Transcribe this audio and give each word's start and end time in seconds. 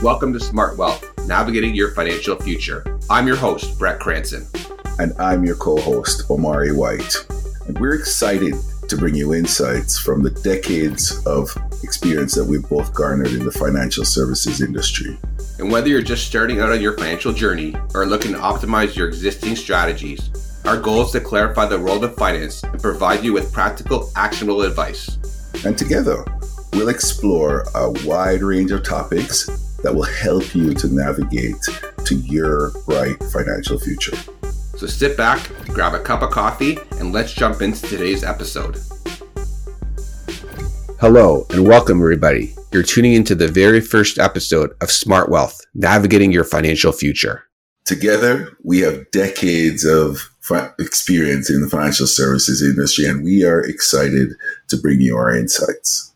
Welcome 0.00 0.32
to 0.34 0.38
Smart 0.38 0.78
Wealth, 0.78 1.12
navigating 1.26 1.74
your 1.74 1.90
financial 1.90 2.36
future. 2.36 2.84
I'm 3.10 3.26
your 3.26 3.34
host, 3.34 3.76
Brett 3.80 3.98
Cranston. 3.98 4.46
And 5.00 5.12
I'm 5.18 5.44
your 5.44 5.56
co 5.56 5.76
host, 5.76 6.30
Omari 6.30 6.70
White. 6.70 7.16
And 7.66 7.76
we're 7.80 7.94
excited 7.94 8.54
to 8.88 8.96
bring 8.96 9.16
you 9.16 9.34
insights 9.34 9.98
from 9.98 10.22
the 10.22 10.30
decades 10.30 11.20
of 11.26 11.50
experience 11.82 12.36
that 12.36 12.44
we've 12.44 12.68
both 12.68 12.94
garnered 12.94 13.32
in 13.32 13.44
the 13.44 13.50
financial 13.50 14.04
services 14.04 14.60
industry. 14.60 15.18
And 15.58 15.72
whether 15.72 15.88
you're 15.88 16.00
just 16.00 16.28
starting 16.28 16.60
out 16.60 16.70
on 16.70 16.80
your 16.80 16.96
financial 16.96 17.32
journey 17.32 17.74
or 17.92 18.06
looking 18.06 18.34
to 18.34 18.38
optimize 18.38 18.94
your 18.94 19.08
existing 19.08 19.56
strategies, 19.56 20.30
our 20.64 20.80
goal 20.80 21.02
is 21.02 21.10
to 21.10 21.20
clarify 21.20 21.66
the 21.66 21.80
world 21.80 22.04
of 22.04 22.14
finance 22.14 22.62
and 22.62 22.80
provide 22.80 23.24
you 23.24 23.32
with 23.32 23.52
practical, 23.52 24.12
actionable 24.14 24.62
advice. 24.62 25.18
And 25.64 25.76
together, 25.76 26.24
we'll 26.74 26.88
explore 26.88 27.64
a 27.74 27.90
wide 28.06 28.42
range 28.42 28.70
of 28.70 28.84
topics 28.84 29.67
that 29.82 29.94
will 29.94 30.02
help 30.02 30.54
you 30.54 30.74
to 30.74 30.88
navigate 30.88 31.56
to 32.04 32.16
your 32.16 32.72
bright 32.86 33.22
financial 33.24 33.78
future. 33.78 34.16
So 34.76 34.86
sit 34.86 35.16
back, 35.16 35.48
grab 35.66 35.94
a 35.94 36.00
cup 36.00 36.22
of 36.22 36.30
coffee, 36.30 36.78
and 36.98 37.12
let's 37.12 37.32
jump 37.32 37.62
into 37.62 37.82
today's 37.82 38.24
episode. 38.24 38.78
Hello, 41.00 41.46
and 41.50 41.66
welcome, 41.66 42.00
everybody. 42.00 42.54
You're 42.72 42.82
tuning 42.82 43.12
into 43.12 43.34
the 43.34 43.48
very 43.48 43.80
first 43.80 44.18
episode 44.18 44.72
of 44.80 44.90
Smart 44.90 45.30
Wealth 45.30 45.60
Navigating 45.74 46.32
Your 46.32 46.44
Financial 46.44 46.92
Future. 46.92 47.44
Together, 47.84 48.56
we 48.62 48.80
have 48.80 49.10
decades 49.10 49.84
of 49.84 50.30
experience 50.78 51.50
in 51.50 51.60
the 51.60 51.68
financial 51.68 52.06
services 52.06 52.62
industry, 52.62 53.04
and 53.04 53.22
we 53.22 53.44
are 53.44 53.60
excited 53.60 54.30
to 54.68 54.76
bring 54.76 55.00
you 55.00 55.16
our 55.16 55.36
insights. 55.36 56.14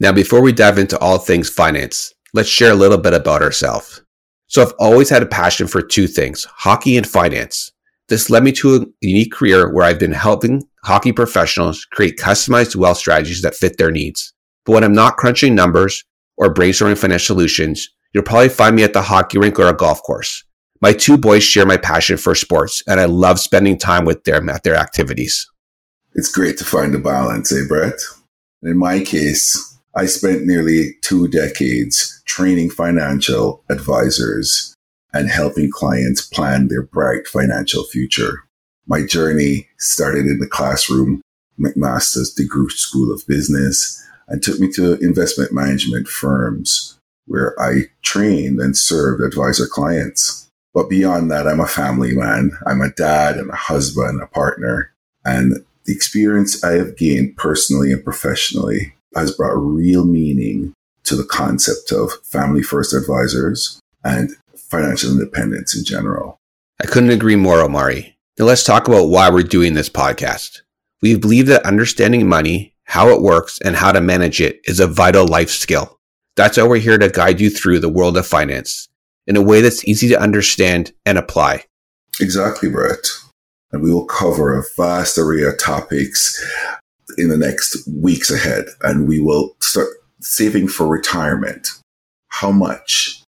Now, 0.00 0.12
before 0.12 0.40
we 0.40 0.52
dive 0.52 0.78
into 0.78 0.98
all 0.98 1.18
things 1.18 1.50
finance, 1.50 2.13
let's 2.34 2.48
share 2.48 2.72
a 2.72 2.76
little 2.76 2.98
bit 2.98 3.14
about 3.14 3.42
ourselves. 3.42 4.02
So 4.48 4.60
I've 4.60 4.74
always 4.78 5.08
had 5.08 5.22
a 5.22 5.26
passion 5.26 5.66
for 5.66 5.80
two 5.80 6.06
things, 6.06 6.44
hockey 6.44 6.96
and 6.96 7.08
finance. 7.08 7.72
This 8.08 8.28
led 8.28 8.44
me 8.44 8.52
to 8.52 8.76
a 8.76 8.86
unique 9.00 9.32
career 9.32 9.72
where 9.72 9.84
I've 9.84 9.98
been 9.98 10.12
helping 10.12 10.62
hockey 10.82 11.12
professionals 11.12 11.86
create 11.86 12.18
customized 12.18 12.76
wealth 12.76 12.98
strategies 12.98 13.40
that 13.40 13.54
fit 13.54 13.78
their 13.78 13.90
needs. 13.90 14.34
But 14.66 14.72
when 14.72 14.84
I'm 14.84 14.92
not 14.92 15.16
crunching 15.16 15.54
numbers 15.54 16.04
or 16.36 16.52
brainstorming 16.52 16.98
financial 16.98 17.34
solutions, 17.34 17.88
you'll 18.12 18.24
probably 18.24 18.50
find 18.50 18.76
me 18.76 18.82
at 18.82 18.92
the 18.92 19.02
hockey 19.02 19.38
rink 19.38 19.58
or 19.58 19.68
a 19.68 19.72
golf 19.72 20.02
course. 20.02 20.44
My 20.82 20.92
two 20.92 21.16
boys 21.16 21.42
share 21.42 21.64
my 21.64 21.78
passion 21.78 22.18
for 22.18 22.34
sports, 22.34 22.82
and 22.86 23.00
I 23.00 23.06
love 23.06 23.40
spending 23.40 23.78
time 23.78 24.04
with 24.04 24.24
them 24.24 24.50
at 24.50 24.64
their 24.64 24.74
activities. 24.74 25.48
It's 26.14 26.30
great 26.30 26.58
to 26.58 26.64
find 26.64 26.94
a 26.94 26.98
balance, 26.98 27.52
eh, 27.52 27.62
Brett? 27.66 27.98
In 28.62 28.76
my 28.76 29.00
case, 29.00 29.73
I 29.96 30.06
spent 30.06 30.44
nearly 30.44 30.96
two 31.02 31.28
decades 31.28 32.22
training 32.26 32.70
financial 32.70 33.62
advisors 33.70 34.74
and 35.12 35.30
helping 35.30 35.70
clients 35.70 36.26
plan 36.26 36.66
their 36.66 36.82
bright 36.82 37.28
financial 37.28 37.84
future. 37.84 38.42
My 38.86 39.06
journey 39.06 39.68
started 39.78 40.26
in 40.26 40.40
the 40.40 40.48
classroom, 40.48 41.22
McMaster's 41.58 42.34
DeGroote 42.34 42.72
School 42.72 43.12
of 43.12 43.22
Business, 43.28 44.04
and 44.26 44.42
took 44.42 44.58
me 44.58 44.70
to 44.72 44.94
investment 44.94 45.52
management 45.52 46.08
firms 46.08 46.98
where 47.26 47.54
I 47.60 47.84
trained 48.02 48.58
and 48.60 48.76
served 48.76 49.22
advisor 49.22 49.66
clients. 49.66 50.48
But 50.74 50.90
beyond 50.90 51.30
that, 51.30 51.46
I'm 51.46 51.60
a 51.60 51.66
family 51.66 52.16
man. 52.16 52.50
I'm 52.66 52.80
a 52.80 52.90
dad 52.90 53.36
and 53.36 53.48
a 53.50 53.56
husband, 53.56 54.20
a 54.20 54.26
partner. 54.26 54.92
And 55.24 55.64
the 55.84 55.94
experience 55.94 56.64
I 56.64 56.72
have 56.72 56.96
gained 56.96 57.36
personally 57.36 57.92
and 57.92 58.04
professionally 58.04 58.93
has 59.16 59.32
brought 59.32 59.54
real 59.54 60.04
meaning 60.04 60.72
to 61.04 61.16
the 61.16 61.24
concept 61.24 61.92
of 61.92 62.12
family 62.24 62.62
first 62.62 62.94
advisors 62.94 63.80
and 64.02 64.30
financial 64.56 65.10
independence 65.10 65.76
in 65.76 65.84
general. 65.84 66.38
I 66.82 66.86
couldn't 66.86 67.10
agree 67.10 67.36
more, 67.36 67.60
Omari. 67.60 68.16
Now 68.38 68.46
let's 68.46 68.64
talk 68.64 68.88
about 68.88 69.08
why 69.08 69.30
we're 69.30 69.42
doing 69.42 69.74
this 69.74 69.88
podcast. 69.88 70.62
We 71.02 71.16
believe 71.16 71.46
that 71.46 71.64
understanding 71.64 72.28
money, 72.28 72.74
how 72.84 73.10
it 73.10 73.22
works, 73.22 73.60
and 73.60 73.76
how 73.76 73.92
to 73.92 74.00
manage 74.00 74.40
it 74.40 74.60
is 74.64 74.80
a 74.80 74.86
vital 74.86 75.26
life 75.26 75.50
skill. 75.50 75.98
That's 76.36 76.56
why 76.56 76.64
we're 76.64 76.78
here 76.78 76.98
to 76.98 77.08
guide 77.08 77.40
you 77.40 77.50
through 77.50 77.78
the 77.78 77.88
world 77.88 78.16
of 78.16 78.26
finance 78.26 78.88
in 79.26 79.36
a 79.36 79.42
way 79.42 79.60
that's 79.60 79.86
easy 79.86 80.08
to 80.08 80.20
understand 80.20 80.92
and 81.06 81.16
apply. 81.16 81.64
Exactly, 82.20 82.68
Brett. 82.68 83.06
And 83.72 83.82
we 83.82 83.92
will 83.92 84.06
cover 84.06 84.56
a 84.56 84.64
vast 84.76 85.18
array 85.18 85.42
of 85.42 85.58
topics 85.58 86.44
in 87.18 87.28
the 87.28 87.36
next 87.36 87.86
weeks 87.88 88.30
ahead 88.30 88.66
and 88.82 89.08
we 89.08 89.20
will 89.20 89.56
start 89.60 89.88
saving 90.20 90.68
for 90.68 90.86
retirement. 90.86 91.68
How 92.28 92.50
much? 92.50 93.22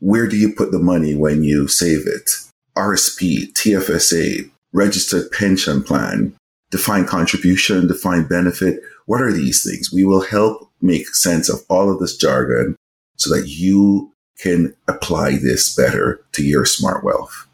Where 0.00 0.26
do 0.26 0.36
you 0.36 0.52
put 0.52 0.70
the 0.70 0.78
money 0.78 1.14
when 1.14 1.42
you 1.42 1.68
save 1.68 2.06
it? 2.06 2.30
RSP, 2.76 3.52
TFSA, 3.52 4.50
registered 4.72 5.30
pension 5.30 5.82
plan, 5.82 6.34
defined 6.70 7.08
contribution, 7.08 7.86
defined 7.86 8.28
benefit. 8.28 8.80
What 9.06 9.22
are 9.22 9.32
these 9.32 9.62
things? 9.64 9.92
We 9.92 10.04
will 10.04 10.22
help 10.22 10.70
make 10.82 11.08
sense 11.14 11.48
of 11.48 11.60
all 11.68 11.90
of 11.90 12.00
this 12.00 12.16
jargon 12.16 12.76
so 13.16 13.34
that 13.34 13.48
you 13.48 14.12
can 14.38 14.74
apply 14.88 15.36
this 15.36 15.74
better 15.74 16.24
to 16.32 16.44
your 16.44 16.64
smart 16.64 17.04
wealth. 17.04 17.46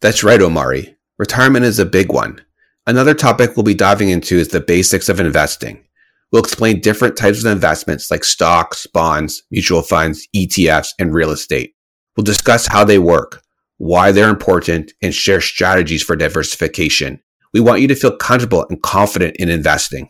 That's 0.00 0.22
right, 0.22 0.40
Omari. 0.40 0.94
Retirement 1.18 1.64
is 1.64 1.78
a 1.78 1.86
big 1.86 2.12
one. 2.12 2.40
Another 2.90 3.14
topic 3.14 3.56
we'll 3.56 3.62
be 3.62 3.72
diving 3.72 4.08
into 4.08 4.34
is 4.34 4.48
the 4.48 4.58
basics 4.58 5.08
of 5.08 5.20
investing. 5.20 5.84
We'll 6.32 6.42
explain 6.42 6.80
different 6.80 7.16
types 7.16 7.44
of 7.44 7.52
investments 7.52 8.10
like 8.10 8.24
stocks, 8.24 8.84
bonds, 8.84 9.44
mutual 9.52 9.82
funds, 9.82 10.26
ETFs, 10.34 10.88
and 10.98 11.14
real 11.14 11.30
estate. 11.30 11.76
We'll 12.16 12.24
discuss 12.24 12.66
how 12.66 12.82
they 12.82 12.98
work, 12.98 13.44
why 13.78 14.10
they're 14.10 14.28
important, 14.28 14.92
and 15.00 15.14
share 15.14 15.40
strategies 15.40 16.02
for 16.02 16.16
diversification. 16.16 17.20
We 17.54 17.60
want 17.60 17.80
you 17.80 17.86
to 17.86 17.94
feel 17.94 18.16
comfortable 18.16 18.66
and 18.68 18.82
confident 18.82 19.36
in 19.36 19.50
investing. 19.50 20.08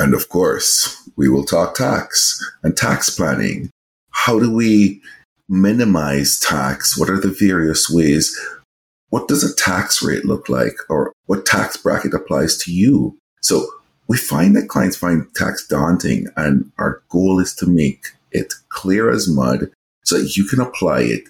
And 0.00 0.12
of 0.12 0.28
course, 0.28 1.08
we 1.16 1.28
will 1.28 1.44
talk 1.44 1.76
tax 1.76 2.44
and 2.64 2.76
tax 2.76 3.10
planning. 3.10 3.70
How 4.10 4.40
do 4.40 4.52
we 4.52 5.00
minimize 5.48 6.40
tax? 6.40 6.98
What 6.98 7.10
are 7.10 7.20
the 7.20 7.30
various 7.38 7.88
ways 7.88 8.36
what 9.10 9.28
does 9.28 9.44
a 9.44 9.54
tax 9.54 10.02
rate 10.02 10.24
look 10.24 10.48
like 10.48 10.76
or 10.88 11.12
what 11.26 11.46
tax 11.46 11.76
bracket 11.76 12.14
applies 12.14 12.56
to 12.58 12.72
you? 12.72 13.16
So 13.40 13.66
we 14.06 14.16
find 14.16 14.56
that 14.56 14.68
clients 14.68 14.96
find 14.96 15.26
tax 15.34 15.66
daunting 15.66 16.26
and 16.36 16.70
our 16.78 17.02
goal 17.08 17.40
is 17.40 17.54
to 17.56 17.66
make 17.66 18.06
it 18.32 18.52
clear 18.68 19.10
as 19.10 19.28
mud 19.28 19.70
so 20.04 20.18
that 20.18 20.36
you 20.36 20.44
can 20.44 20.60
apply 20.60 21.00
it 21.02 21.24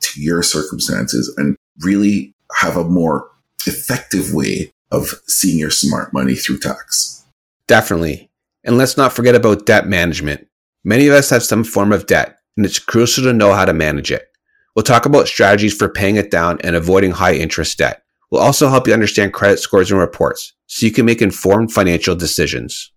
to 0.00 0.20
your 0.20 0.42
circumstances 0.42 1.32
and 1.36 1.56
really 1.80 2.32
have 2.56 2.76
a 2.76 2.84
more 2.84 3.30
effective 3.66 4.32
way 4.32 4.70
of 4.90 5.14
seeing 5.26 5.58
your 5.58 5.70
smart 5.70 6.12
money 6.12 6.34
through 6.34 6.58
tax. 6.58 7.24
Definitely. 7.66 8.28
And 8.64 8.78
let's 8.78 8.96
not 8.96 9.12
forget 9.12 9.34
about 9.34 9.66
debt 9.66 9.86
management. 9.86 10.46
Many 10.84 11.06
of 11.06 11.14
us 11.14 11.30
have 11.30 11.42
some 11.42 11.64
form 11.64 11.92
of 11.92 12.06
debt 12.06 12.38
and 12.56 12.64
it's 12.64 12.78
crucial 12.78 13.24
to 13.24 13.32
know 13.32 13.52
how 13.52 13.64
to 13.64 13.72
manage 13.72 14.12
it. 14.12 14.30
We'll 14.74 14.82
talk 14.82 15.06
about 15.06 15.28
strategies 15.28 15.76
for 15.76 15.88
paying 15.88 16.16
it 16.16 16.30
down 16.30 16.58
and 16.62 16.74
avoiding 16.74 17.12
high 17.12 17.34
interest 17.34 17.78
debt. 17.78 18.02
We'll 18.30 18.42
also 18.42 18.68
help 18.68 18.88
you 18.88 18.92
understand 18.92 19.32
credit 19.32 19.60
scores 19.60 19.90
and 19.90 20.00
reports 20.00 20.52
so 20.66 20.86
you 20.86 20.92
can 20.92 21.06
make 21.06 21.22
informed 21.22 21.72
financial 21.72 22.16
decisions. 22.16 22.90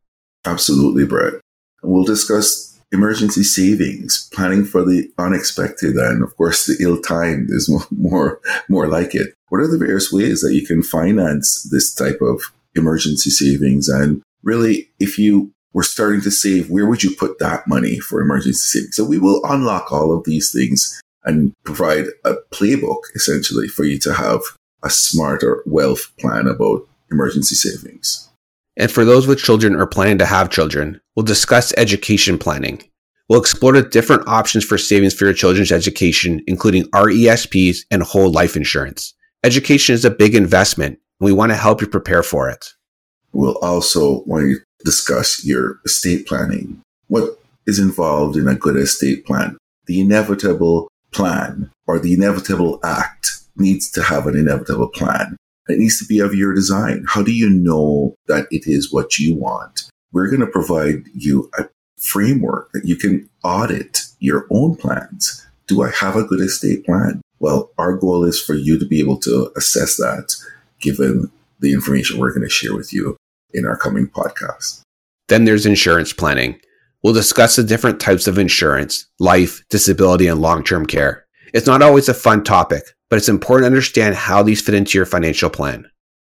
Absolutely, 0.45 1.05
Brett. 1.05 1.35
We'll 1.83 2.03
discuss 2.03 2.79
emergency 2.91 3.43
savings, 3.43 4.29
planning 4.33 4.65
for 4.65 4.83
the 4.83 5.11
unexpected, 5.19 5.95
and 5.95 6.23
of 6.23 6.35
course, 6.37 6.65
the 6.65 6.77
ill 6.79 6.99
timed 6.99 7.49
is 7.51 7.69
more, 7.91 8.39
more 8.69 8.87
like 8.87 9.13
it. 9.13 9.33
What 9.49 9.61
are 9.61 9.67
the 9.67 9.77
various 9.77 10.11
ways 10.11 10.41
that 10.41 10.53
you 10.53 10.65
can 10.65 10.81
finance 10.81 11.67
this 11.71 11.93
type 11.93 12.19
of 12.21 12.41
emergency 12.75 13.29
savings? 13.29 13.87
And 13.87 14.23
really, 14.41 14.89
if 14.99 15.19
you 15.19 15.51
were 15.73 15.83
starting 15.83 16.21
to 16.21 16.31
save, 16.31 16.71
where 16.71 16.87
would 16.87 17.03
you 17.03 17.15
put 17.15 17.37
that 17.37 17.67
money 17.67 17.99
for 17.99 18.19
emergency 18.19 18.53
savings? 18.53 18.95
So 18.95 19.05
we 19.05 19.19
will 19.19 19.41
unlock 19.45 19.91
all 19.91 20.11
of 20.11 20.23
these 20.23 20.51
things 20.51 20.99
and 21.27 21.53
provide 21.63 22.05
a 22.23 22.35
playbook 22.51 23.01
essentially 23.13 23.67
for 23.67 23.83
you 23.83 23.99
to 23.99 24.13
have 24.13 24.41
a 24.83 24.89
smarter 24.89 25.61
wealth 25.65 26.11
plan 26.17 26.47
about 26.47 26.87
emergency 27.11 27.55
savings. 27.55 28.29
And 28.77 28.89
for 28.89 29.03
those 29.03 29.27
with 29.27 29.39
children 29.39 29.75
or 29.75 29.85
planning 29.85 30.17
to 30.19 30.25
have 30.25 30.49
children, 30.49 31.01
we'll 31.15 31.25
discuss 31.25 31.73
education 31.77 32.37
planning. 32.37 32.81
We'll 33.27 33.41
explore 33.41 33.73
the 33.73 33.81
different 33.81 34.27
options 34.27 34.63
for 34.63 34.77
savings 34.77 35.13
for 35.13 35.25
your 35.25 35.33
children's 35.33 35.71
education, 35.71 36.41
including 36.47 36.85
RESPs 36.91 37.79
and 37.91 38.03
whole 38.03 38.31
life 38.31 38.55
insurance. 38.55 39.13
Education 39.43 39.93
is 39.93 40.05
a 40.05 40.09
big 40.09 40.33
investment, 40.33 40.99
and 41.19 41.25
we 41.25 41.33
want 41.33 41.51
to 41.51 41.57
help 41.57 41.81
you 41.81 41.87
prepare 41.87 42.23
for 42.23 42.49
it. 42.49 42.65
We'll 43.33 43.57
also 43.57 44.23
want 44.23 44.43
to 44.43 44.59
discuss 44.85 45.43
your 45.43 45.79
estate 45.85 46.25
planning. 46.25 46.81
What 47.07 47.37
is 47.65 47.79
involved 47.79 48.37
in 48.37 48.47
a 48.47 48.55
good 48.55 48.77
estate 48.77 49.25
plan? 49.25 49.57
The 49.87 49.99
inevitable 49.99 50.87
plan 51.17 51.71
or 51.87 51.99
the 51.99 52.13
inevitable 52.13 52.79
act 52.83 53.31
needs 53.55 53.89
to 53.91 54.03
have 54.03 54.27
an 54.27 54.37
inevitable 54.37 54.89
plan. 54.89 55.35
It 55.67 55.79
needs 55.79 55.99
to 55.99 56.05
be 56.05 56.19
of 56.19 56.33
your 56.33 56.53
design. 56.53 57.03
How 57.07 57.23
do 57.23 57.33
you 57.33 57.49
know 57.49 58.15
that 58.27 58.47
it 58.51 58.63
is 58.65 58.93
what 58.93 59.17
you 59.17 59.35
want? 59.35 59.89
We're 60.13 60.29
going 60.29 60.41
to 60.41 60.47
provide 60.47 61.03
you 61.13 61.49
a 61.57 61.65
framework 61.99 62.71
that 62.71 62.85
you 62.85 62.95
can 62.95 63.29
audit 63.43 64.01
your 64.19 64.45
own 64.49 64.75
plans 64.75 65.47
do 65.67 65.83
I 65.83 65.91
have 65.91 66.15
a 66.15 66.23
good 66.23 66.39
estate 66.39 66.85
plan? 66.85 67.21
Well, 67.39 67.71
our 67.77 67.95
goal 67.95 68.23
is 68.23 68.41
for 68.41 68.55
you 68.55 68.79
to 68.79 68.85
be 68.85 68.99
able 68.99 69.17
to 69.19 69.51
assess 69.55 69.97
that 69.97 70.33
given 70.79 71.29
the 71.59 71.73
information 71.73 72.17
we're 72.17 72.33
going 72.33 72.47
to 72.47 72.49
share 72.49 72.75
with 72.75 72.91
you 72.91 73.17
in 73.53 73.65
our 73.65 73.77
coming 73.77 74.07
podcast. 74.07 74.81
Then 75.27 75.45
there's 75.45 75.65
insurance 75.65 76.13
planning. 76.13 76.59
We'll 77.03 77.13
discuss 77.13 77.55
the 77.55 77.63
different 77.63 77.99
types 77.99 78.27
of 78.27 78.37
insurance, 78.37 79.07
life, 79.19 79.63
disability, 79.69 80.27
and 80.27 80.41
long 80.41 80.63
term 80.63 80.85
care. 80.85 81.25
It's 81.53 81.67
not 81.67 81.81
always 81.81 82.09
a 82.09 82.13
fun 82.13 82.43
topic, 82.43 82.83
but 83.09 83.17
it's 83.17 83.29
important 83.29 83.63
to 83.63 83.67
understand 83.67 84.15
how 84.15 84.43
these 84.43 84.61
fit 84.61 84.75
into 84.75 84.97
your 84.97 85.05
financial 85.05 85.49
plan. 85.49 85.89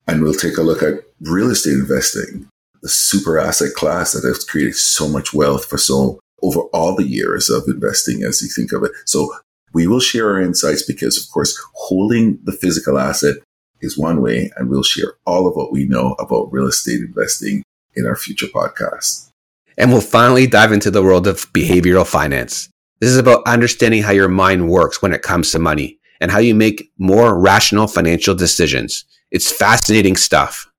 And 0.06 0.22
we'll 0.22 0.34
take 0.34 0.56
a 0.56 0.62
look 0.62 0.82
at 0.82 1.04
real 1.20 1.50
estate 1.50 1.74
investing, 1.74 2.48
the 2.82 2.88
super 2.88 3.38
asset 3.38 3.74
class 3.74 4.12
that 4.12 4.26
has 4.26 4.44
created 4.44 4.76
so 4.76 5.08
much 5.08 5.32
wealth 5.32 5.64
for 5.66 5.78
so 5.78 6.18
over 6.42 6.60
all 6.72 6.94
the 6.94 7.06
years 7.06 7.48
of 7.48 7.64
investing 7.66 8.22
as 8.22 8.42
you 8.42 8.48
think 8.48 8.72
of 8.72 8.84
it. 8.84 8.92
So 9.06 9.34
we 9.72 9.86
will 9.86 10.00
share 10.00 10.30
our 10.30 10.40
insights 10.40 10.82
because 10.82 11.22
of 11.22 11.30
course 11.32 11.58
holding 11.74 12.38
the 12.44 12.52
physical 12.52 12.98
asset 12.98 13.36
is 13.80 13.98
one 13.98 14.20
way 14.20 14.50
and 14.56 14.68
we'll 14.68 14.82
share 14.82 15.14
all 15.26 15.46
of 15.46 15.56
what 15.56 15.72
we 15.72 15.86
know 15.86 16.14
about 16.18 16.52
real 16.52 16.66
estate 16.66 17.00
investing 17.00 17.62
in 17.94 18.06
our 18.06 18.16
future 18.16 18.46
podcast. 18.46 19.30
And 19.76 19.90
we'll 19.90 20.00
finally 20.00 20.46
dive 20.46 20.72
into 20.72 20.90
the 20.90 21.02
world 21.02 21.26
of 21.26 21.52
behavioral 21.52 22.06
finance. 22.06 22.68
This 23.00 23.10
is 23.10 23.18
about 23.18 23.46
understanding 23.46 24.02
how 24.02 24.12
your 24.12 24.28
mind 24.28 24.68
works 24.68 25.02
when 25.02 25.12
it 25.12 25.22
comes 25.22 25.50
to 25.50 25.58
money 25.58 25.98
and 26.20 26.30
how 26.30 26.38
you 26.38 26.54
make 26.54 26.90
more 26.98 27.38
rational 27.38 27.86
financial 27.86 28.34
decisions. 28.34 29.04
It's 29.30 29.50
fascinating 29.50 30.16
stuff. 30.16 30.70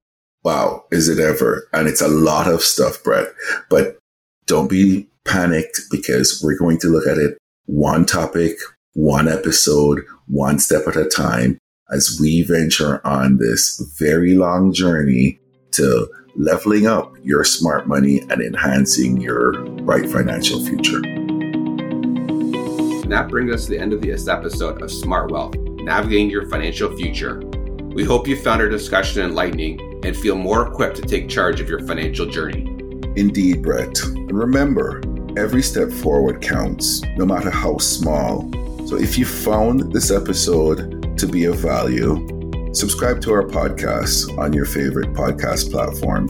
Wow, 0.43 0.85
is 0.91 1.09
it 1.09 1.19
ever? 1.19 1.67
And 1.73 1.87
it's 1.87 2.01
a 2.01 2.07
lot 2.07 2.47
of 2.47 2.61
stuff, 2.61 3.03
Brett. 3.03 3.27
But 3.69 3.97
don't 4.45 4.69
be 4.69 5.07
panicked 5.25 5.81
because 5.91 6.41
we're 6.43 6.57
going 6.57 6.79
to 6.79 6.87
look 6.87 7.07
at 7.07 7.17
it 7.17 7.37
one 7.65 8.05
topic, 8.05 8.57
one 8.93 9.27
episode, 9.27 10.01
one 10.27 10.59
step 10.59 10.87
at 10.87 10.95
a 10.95 11.05
time 11.05 11.57
as 11.91 12.17
we 12.19 12.41
venture 12.43 13.05
on 13.05 13.37
this 13.37 13.79
very 13.99 14.35
long 14.35 14.73
journey 14.73 15.39
to 15.71 16.07
leveling 16.35 16.85
up 16.85 17.15
your 17.23 17.43
smart 17.43 17.87
money 17.87 18.19
and 18.29 18.41
enhancing 18.41 19.19
your 19.21 19.53
bright 19.83 20.09
financial 20.09 20.63
future. 20.65 21.01
And 23.05 23.11
that 23.11 23.29
brings 23.29 23.53
us 23.53 23.65
to 23.65 23.71
the 23.71 23.79
end 23.79 23.93
of 23.93 24.01
this 24.01 24.27
episode 24.27 24.81
of 24.81 24.91
Smart 24.91 25.31
Wealth 25.31 25.55
Navigating 25.55 26.29
Your 26.29 26.49
Financial 26.49 26.93
Future. 26.97 27.39
We 27.93 28.03
hope 28.03 28.27
you 28.27 28.35
found 28.35 28.61
our 28.61 28.67
discussion 28.67 29.23
enlightening 29.23 29.79
and 30.03 30.17
feel 30.17 30.35
more 30.35 30.67
equipped 30.67 30.97
to 30.97 31.03
take 31.03 31.29
charge 31.29 31.61
of 31.61 31.69
your 31.69 31.79
financial 31.87 32.25
journey. 32.25 32.65
Indeed, 33.15 33.61
Brett. 33.61 34.03
And 34.03 34.37
remember, 34.37 35.01
every 35.37 35.61
step 35.61 35.89
forward 35.89 36.41
counts, 36.41 37.01
no 37.15 37.25
matter 37.25 37.49
how 37.49 37.77
small. 37.77 38.51
So 38.87 38.97
if 38.97 39.17
you 39.17 39.25
found 39.25 39.93
this 39.93 40.11
episode 40.11 41.17
to 41.17 41.27
be 41.27 41.45
of 41.45 41.57
value, 41.59 42.27
subscribe 42.75 43.21
to 43.21 43.31
our 43.31 43.43
podcast 43.43 44.37
on 44.37 44.51
your 44.51 44.65
favorite 44.65 45.13
podcast 45.13 45.71
platform, 45.71 46.27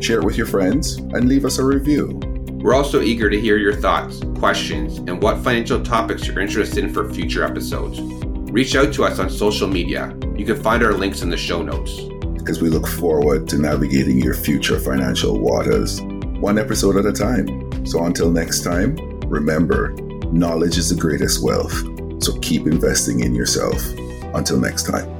share 0.00 0.18
it 0.18 0.24
with 0.24 0.36
your 0.36 0.46
friends, 0.46 0.96
and 0.96 1.28
leave 1.28 1.44
us 1.44 1.58
a 1.58 1.64
review. 1.64 2.20
We're 2.54 2.74
also 2.74 3.00
eager 3.00 3.30
to 3.30 3.40
hear 3.40 3.58
your 3.58 3.74
thoughts, 3.74 4.20
questions, 4.38 4.98
and 4.98 5.22
what 5.22 5.44
financial 5.44 5.82
topics 5.82 6.26
you're 6.26 6.40
interested 6.40 6.82
in 6.82 6.92
for 6.92 7.08
future 7.12 7.44
episodes. 7.44 8.00
Reach 8.50 8.74
out 8.74 8.92
to 8.94 9.04
us 9.04 9.18
on 9.18 9.30
social 9.30 9.68
media. 9.68 10.16
You 10.36 10.44
can 10.44 10.60
find 10.60 10.82
our 10.82 10.94
links 10.94 11.22
in 11.22 11.30
the 11.30 11.36
show 11.36 11.62
notes. 11.62 12.00
Because 12.38 12.60
we 12.60 12.70
look 12.70 12.88
forward 12.88 13.48
to 13.48 13.58
navigating 13.58 14.18
your 14.18 14.34
future 14.34 14.80
financial 14.80 15.38
waters, 15.38 16.00
one 16.40 16.58
episode 16.58 16.96
at 16.96 17.06
a 17.06 17.12
time. 17.12 17.86
So 17.86 18.04
until 18.04 18.30
next 18.30 18.64
time, 18.64 18.96
remember, 19.28 19.92
knowledge 20.32 20.76
is 20.76 20.90
the 20.90 21.00
greatest 21.00 21.42
wealth. 21.42 21.74
So 22.22 22.38
keep 22.40 22.66
investing 22.66 23.20
in 23.20 23.34
yourself. 23.34 23.80
Until 24.34 24.58
next 24.58 24.84
time. 24.84 25.13